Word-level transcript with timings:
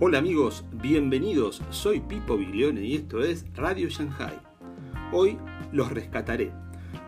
Hola 0.00 0.18
amigos, 0.18 0.64
bienvenidos. 0.80 1.60
Soy 1.70 1.98
Pipo 1.98 2.36
Biglione 2.36 2.84
y 2.84 2.94
esto 2.94 3.20
es 3.24 3.44
Radio 3.56 3.88
Shanghai. 3.88 4.38
Hoy 5.12 5.36
los 5.72 5.90
rescataré. 5.90 6.52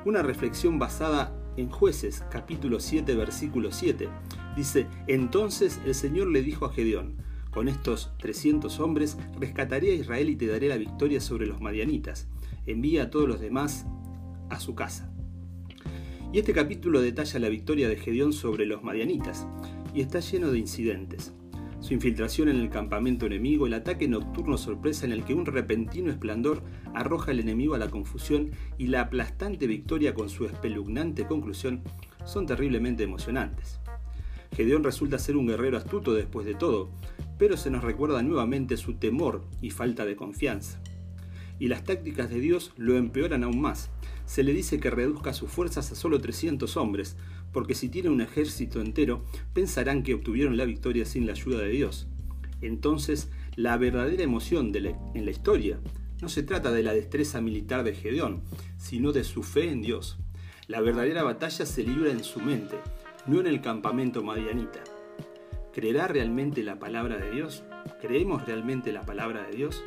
Una 0.04 0.22
reflexión 0.22 0.80
basada 0.80 1.32
en 1.56 1.70
Jueces, 1.70 2.24
capítulo 2.32 2.80
7, 2.80 3.14
versículo 3.14 3.70
7. 3.70 4.08
Dice, 4.56 4.88
entonces 5.06 5.80
el 5.86 5.94
Señor 5.94 6.30
le 6.30 6.42
dijo 6.42 6.66
a 6.66 6.72
Gedeón, 6.72 7.14
con 7.52 7.68
estos 7.68 8.10
300 8.18 8.80
hombres 8.80 9.18
rescataré 9.38 9.92
a 9.92 9.94
Israel 9.94 10.28
y 10.28 10.34
te 10.34 10.48
daré 10.48 10.66
la 10.66 10.76
victoria 10.76 11.20
sobre 11.20 11.46
los 11.46 11.60
madianitas. 11.60 12.26
Envía 12.66 13.04
a 13.04 13.10
todos 13.10 13.28
los 13.28 13.40
demás 13.40 13.86
a 14.48 14.58
su 14.58 14.74
casa. 14.74 15.14
Y 16.32 16.40
este 16.40 16.52
capítulo 16.52 17.00
detalla 17.00 17.38
la 17.38 17.50
victoria 17.50 17.88
de 17.88 17.98
Gedeón 17.98 18.32
sobre 18.32 18.66
los 18.66 18.82
madianitas 18.82 19.46
y 19.94 20.00
está 20.00 20.18
lleno 20.18 20.50
de 20.50 20.58
incidentes 20.58 21.32
su 21.80 21.94
infiltración 21.94 22.48
en 22.48 22.56
el 22.56 22.68
campamento 22.68 23.26
enemigo, 23.26 23.66
el 23.66 23.74
ataque 23.74 24.06
nocturno 24.06 24.58
sorpresa 24.58 25.06
en 25.06 25.12
el 25.12 25.24
que 25.24 25.34
un 25.34 25.46
repentino 25.46 26.10
esplendor 26.10 26.62
arroja 26.94 27.30
al 27.30 27.40
enemigo 27.40 27.74
a 27.74 27.78
la 27.78 27.88
confusión 27.88 28.50
y 28.76 28.88
la 28.88 29.00
aplastante 29.02 29.66
victoria 29.66 30.14
con 30.14 30.28
su 30.28 30.44
espeluznante 30.44 31.26
conclusión 31.26 31.82
son 32.24 32.46
terriblemente 32.46 33.02
emocionantes. 33.02 33.80
Gedeón 34.54 34.84
resulta 34.84 35.18
ser 35.18 35.36
un 35.36 35.46
guerrero 35.46 35.78
astuto 35.78 36.12
después 36.12 36.44
de 36.44 36.54
todo, 36.54 36.90
pero 37.38 37.56
se 37.56 37.70
nos 37.70 37.82
recuerda 37.82 38.22
nuevamente 38.22 38.76
su 38.76 38.94
temor 38.94 39.42
y 39.62 39.70
falta 39.70 40.04
de 40.04 40.16
confianza. 40.16 40.80
Y 41.60 41.68
las 41.68 41.84
tácticas 41.84 42.30
de 42.30 42.40
Dios 42.40 42.72
lo 42.76 42.96
empeoran 42.96 43.44
aún 43.44 43.60
más. 43.60 43.90
Se 44.24 44.42
le 44.42 44.52
dice 44.52 44.80
que 44.80 44.90
reduzca 44.90 45.32
sus 45.32 45.50
fuerzas 45.50 45.92
a 45.92 45.94
solo 45.94 46.20
300 46.20 46.76
hombres, 46.76 47.16
porque 47.52 47.76
si 47.76 47.88
tiene 47.88 48.08
un 48.08 48.20
ejército 48.20 48.80
entero, 48.80 49.24
pensarán 49.52 50.02
que 50.02 50.14
obtuvieron 50.14 50.56
la 50.56 50.64
victoria 50.64 51.04
sin 51.04 51.26
la 51.26 51.32
ayuda 51.32 51.58
de 51.58 51.68
Dios. 51.68 52.08
Entonces, 52.62 53.28
la 53.56 53.76
verdadera 53.76 54.22
emoción 54.22 54.72
en 54.74 55.24
la 55.24 55.30
historia 55.30 55.78
no 56.20 56.28
se 56.28 56.42
trata 56.42 56.72
de 56.72 56.82
la 56.82 56.92
destreza 56.92 57.40
militar 57.40 57.84
de 57.84 57.94
Gedeón, 57.94 58.42
sino 58.78 59.12
de 59.12 59.24
su 59.24 59.42
fe 59.42 59.70
en 59.70 59.82
Dios. 59.82 60.18
La 60.66 60.80
verdadera 60.80 61.22
batalla 61.22 61.66
se 61.66 61.82
libra 61.82 62.10
en 62.10 62.24
su 62.24 62.40
mente, 62.40 62.76
no 63.26 63.40
en 63.40 63.46
el 63.46 63.60
campamento 63.60 64.22
madianita. 64.22 64.80
¿Creerá 65.72 66.08
realmente 66.08 66.62
la 66.62 66.78
palabra 66.78 67.16
de 67.18 67.30
Dios? 67.30 67.64
¿Creemos 68.00 68.46
realmente 68.46 68.92
la 68.92 69.02
palabra 69.02 69.46
de 69.46 69.56
Dios? 69.56 69.82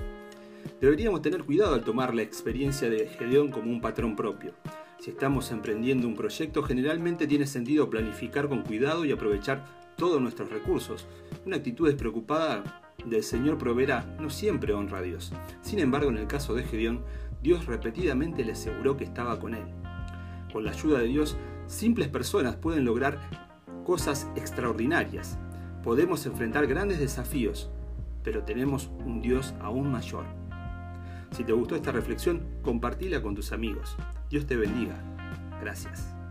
Deberíamos 0.81 1.21
tener 1.21 1.43
cuidado 1.43 1.75
al 1.75 1.83
tomar 1.83 2.13
la 2.13 2.21
experiencia 2.21 2.89
de 2.89 3.07
Gedeón 3.07 3.51
como 3.51 3.71
un 3.71 3.81
patrón 3.81 4.15
propio. 4.15 4.53
Si 4.99 5.09
estamos 5.11 5.51
emprendiendo 5.51 6.07
un 6.07 6.15
proyecto, 6.15 6.63
generalmente 6.63 7.27
tiene 7.27 7.45
sentido 7.45 7.89
planificar 7.89 8.47
con 8.47 8.63
cuidado 8.63 9.03
y 9.05 9.11
aprovechar 9.11 9.65
todos 9.97 10.21
nuestros 10.21 10.49
recursos. 10.49 11.07
Una 11.45 11.57
actitud 11.57 11.87
despreocupada 11.87 12.81
del 13.05 13.23
Señor 13.23 13.57
proveerá 13.57 14.05
no 14.19 14.29
siempre 14.29 14.73
honra 14.73 14.99
a 14.99 15.01
Dios. 15.01 15.33
Sin 15.61 15.79
embargo, 15.79 16.09
en 16.09 16.17
el 16.17 16.27
caso 16.27 16.53
de 16.53 16.63
Gedeón, 16.63 17.01
Dios 17.41 17.65
repetidamente 17.65 18.45
le 18.45 18.53
aseguró 18.53 18.95
que 18.95 19.03
estaba 19.03 19.39
con 19.39 19.55
él. 19.55 19.65
Con 20.51 20.63
la 20.63 20.71
ayuda 20.71 20.99
de 20.99 21.07
Dios, 21.07 21.35
simples 21.67 22.07
personas 22.07 22.55
pueden 22.55 22.85
lograr 22.85 23.19
cosas 23.83 24.29
extraordinarias. 24.35 25.37
Podemos 25.83 26.25
enfrentar 26.25 26.67
grandes 26.67 26.99
desafíos, 26.99 27.69
pero 28.23 28.43
tenemos 28.43 28.89
un 29.05 29.21
Dios 29.21 29.53
aún 29.59 29.91
mayor. 29.91 30.25
Si 31.33 31.43
te 31.43 31.51
gustó 31.51 31.75
esta 31.75 31.91
reflexión, 31.91 32.43
compartila 32.61 33.21
con 33.21 33.33
tus 33.33 33.51
amigos. 33.51 33.95
Dios 34.29 34.45
te 34.45 34.55
bendiga. 34.55 34.95
Gracias. 35.59 36.22